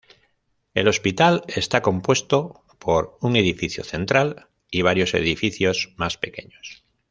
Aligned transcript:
El 0.73 0.87
hospital 0.87 1.43
está 1.47 1.83
compuesto 1.83 2.63
por 2.79 3.19
un 3.21 3.35
edificio 3.35 3.83
central 3.83 4.47
y 4.71 4.81
varios 4.81 5.13
edificios 5.13 5.93
más 5.95 6.17
pequeños. 6.17 6.83